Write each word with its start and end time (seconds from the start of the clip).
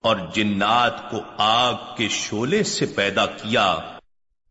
اور 0.07 0.17
جنات 0.35 1.11
کو 1.11 1.21
آگ 1.37 1.75
کے 1.97 2.09
شولے 2.09 2.63
سے 2.63 2.87
پیدا 2.87 3.27
کیا۔ 3.27 3.77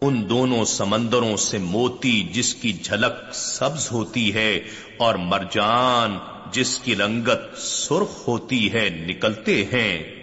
ان 0.00 0.28
دونوں 0.28 0.64
سمندروں 0.64 1.36
سے 1.36 1.58
موتی 1.58 2.22
جس 2.22 2.54
کی 2.54 2.72
جھلک 2.72 3.34
سبز 3.34 3.92
ہوتی 3.92 4.34
ہے 4.34 4.60
اور 4.98 5.14
مرجان 5.14 6.18
جس 6.52 6.78
کی 6.78 6.96
رنگت 6.96 7.58
سرخ 7.58 8.28
ہوتی 8.28 8.72
ہے 8.72 8.88
نکلتے 8.88 9.64
ہیں۔ 9.64 10.17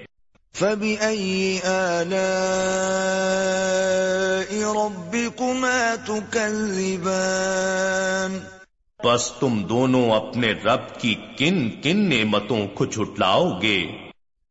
فبأي 0.56 1.62
آلاء 1.66 2.16
ربكما 4.74 5.96
تكذبان 5.96 7.52
بس 9.00 9.24
تم 9.40 9.54
دونوں 9.70 10.06
اپنے 10.12 10.50
رب 10.64 10.86
کی 11.00 11.14
کن 11.38 11.58
کن 11.84 11.98
نعمتوں 12.10 12.62
کو 12.68 12.84
جھٹلاؤ 12.86 13.46
گے؟ 13.62 13.80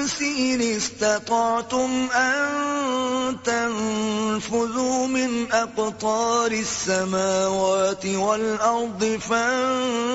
والإنس 0.07 0.21
إن 0.21 0.62
استطعتم 0.62 2.07
أن 2.15 3.38
تنفذوا 3.44 5.07
من 5.07 5.51
أقطار 5.51 6.51
السماوات 6.51 8.06
والأرض 8.06 9.06
فانفذوا 9.30 10.06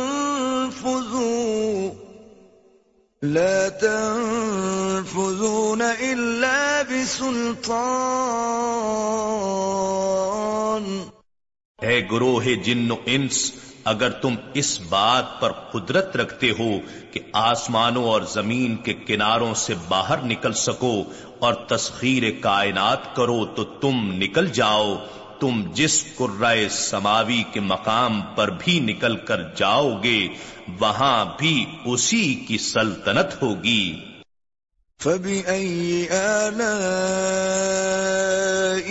لا 3.23 3.69
تنفذون 3.69 5.03
إلا 5.83 6.83
بسلطان 6.83 7.93
اے 11.83 12.01
گروہ 12.11 12.45
جن 12.65 12.91
و 12.91 12.97
انس 13.05 13.39
اگر 13.85 14.11
تم 14.11 14.35
اس 14.55 14.81
بات 14.81 15.41
پر 15.41 15.53
قدرت 15.53 16.17
رکھتے 16.17 16.51
ہو 16.51 16.71
کہ 17.13 17.21
آسمانوں 17.33 18.05
اور 18.05 18.23
زمین 18.23 18.77
کے 18.77 18.95
کناروں 18.95 19.55
سے 19.55 19.75
باہر 19.89 20.23
نکل 20.23 20.53
سکو 20.53 21.05
اور 21.39 21.55
تسخیر 21.55 22.23
کائنات 22.41 23.17
کرو 23.17 23.47
تو 23.47 23.65
تم 23.65 24.13
نکل 24.13 24.47
جاؤ۔ 24.47 24.95
تم 25.41 25.63
جس 25.75 26.05
قرائے 26.17 26.69
سماوی 26.69 27.43
کے 27.53 27.61
مقام 27.61 28.21
پر 28.21 28.51
بھی 28.59 28.81
نکل 28.81 29.17
کر 29.17 29.43
جاؤ 29.57 30.03
گے، 30.03 30.29
وہاں 30.81 31.25
بھی 31.39 31.67
اسی 31.85 32.35
کی 32.35 32.59
سلطنت 32.59 33.43
ہوگی۔ 33.43 34.05
فبأي 35.01 36.09
آلاء 36.09 36.83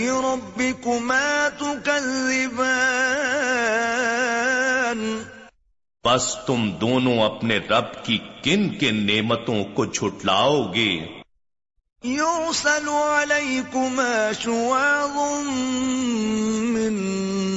ربكما 0.08 1.48
تكذبان؟ 1.60 3.21
بس 6.06 6.24
تم 6.46 6.62
دونوں 6.82 7.18
اپنے 7.24 7.58
رب 7.70 7.90
کی 8.06 8.18
کن 8.44 8.62
کن 8.78 8.96
نعمتوں 9.08 9.58
کو 9.74 9.84
جھٹلاؤ 9.86 10.62
گے 10.74 10.94
يرسل 12.04 12.88
عليكما 12.90 14.32
شواظ 14.34 15.18
من 16.70 16.98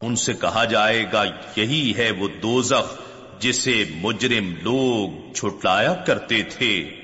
ان 0.00 0.16
سے 0.16 0.32
کہا 0.32 0.64
جائے 0.64 1.06
گا 1.12 1.24
یہی 1.56 1.92
ہے 1.96 2.10
وہ 2.10 2.28
دوزخ 2.42 3.00
جسے 3.42 3.84
مجرم 3.94 4.54
لوگ 4.62 5.32
چھٹلایا 5.32 5.94
کرتے 5.94 6.42
تھے۔ 6.42 7.03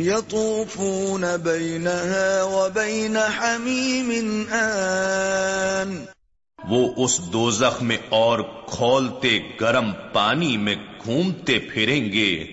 يطوفون 0.00 1.36
بينها 1.36 2.42
وبين 2.42 3.16
حميم 3.16 4.42
آن. 4.50 6.04
وہ 6.68 6.88
اس 6.96 7.20
دوزخ 7.32 7.82
میں 7.82 7.96
اور 8.08 8.38
کھولتے 8.66 9.38
گرم 9.60 9.92
پانی 10.12 10.56
میں 10.56 10.74
گھومتے 11.04 11.58
پھریں 11.58 12.12
گے۔ 12.12 12.46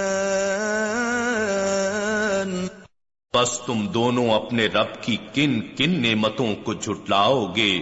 بس 3.43 3.61
تم 3.67 3.87
دونوں 3.87 4.31
اپنے 4.31 4.67
رب 4.67 5.03
کی 5.03 5.17
کن 5.35 5.61
کن 5.77 6.03
نعمتوں 6.03 6.55
کو 6.55 6.75
جھٹلاؤ 6.75 7.53
گے۔ 7.57 7.79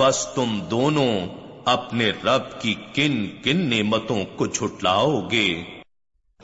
بس 0.00 0.26
تم 0.34 0.60
دونوں 0.70 1.26
اپنے 1.64 2.10
رب 2.24 2.60
کی 2.60 2.74
کن 2.94 3.26
کن 3.44 3.70
نعمتوں 3.70 4.24
کو 4.36 4.46
جھٹلاؤ 4.46 5.20
گے۔ 5.30 5.62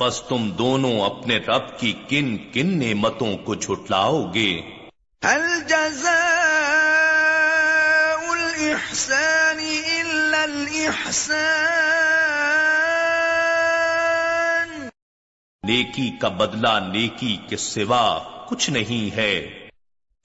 بس 0.00 0.16
تم 0.28 0.42
دونوں 0.58 1.00
اپنے 1.04 1.36
رب 1.38 1.66
کی 1.78 1.92
کن 2.08 2.26
کن 2.52 2.68
نعمتوں 2.78 3.32
کو 3.36 3.54
جھٹلاؤ 3.54 4.18
گے؟ 4.34 4.52
هل 5.22 5.42
جزاء 5.68 6.12
الإحسان 8.32 9.58
إلا 9.92 10.40
الإحسان 10.44 11.72
نیکی 15.64 16.08
کا 16.20 16.28
بدلہ 16.28 16.74
نیکی 16.92 17.34
کے 17.48 17.56
سوا 17.56 18.06
کچھ 18.52 18.70
نہیں 18.70 19.16
ہے۔ 19.16 19.50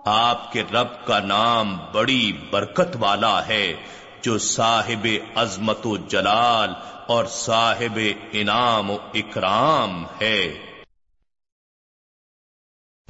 آپ 0.04 0.52
کے 0.52 0.62
رب 0.72 1.06
کا 1.06 1.20
نام 1.20 1.78
بڑی 1.92 2.32
برکت 2.50 2.96
والا 3.00 3.46
ہے 3.46 3.74
جو 4.22 4.38
صاحب 4.38 5.06
عظمت 5.36 5.86
و 5.86 5.96
جلال 5.96 6.70
اور 7.06 7.24
صاحب 7.24 7.98
انعام 8.32 8.90
و 8.90 8.96
اکرام 9.14 10.04
ہے۔ 10.20 10.54